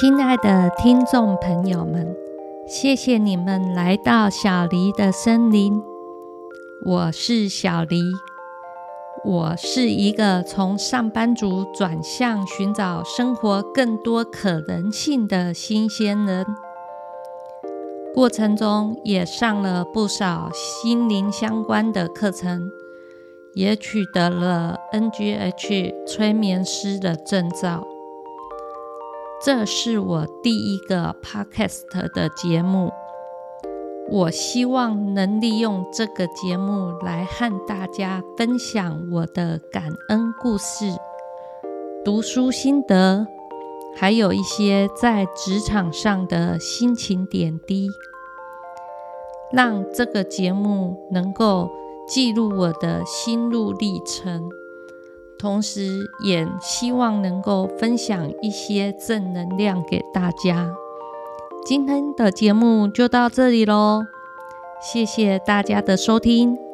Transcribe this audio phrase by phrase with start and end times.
[0.00, 2.16] 亲爱的听众朋友们，
[2.66, 5.82] 谢谢你们来到小黎的森林。
[6.86, 8.00] 我是小黎，
[9.22, 16.46] 我是一个从上班族转向寻找生活更多可能性的新鲜人。
[18.14, 22.70] 过程中也上了不少心灵相关的课程，
[23.52, 27.86] 也取得了 NGH 催眠师的证照。
[29.44, 32.92] 这是我第一个 Podcast 的节目，
[34.08, 40.94] 我希望能利用这个节目来和大家分享我的感恩故事、
[42.04, 43.26] 读书心得，
[43.96, 47.88] 还有一些在职场上的心情点滴，
[49.52, 51.68] 让这个节目能够
[52.06, 54.48] 记录我的心路历程。
[55.42, 60.72] 同时，也希望能够分享一些正能量给大家。
[61.66, 64.02] 今天的节目就到这里喽，
[64.80, 66.71] 谢谢大家的收听。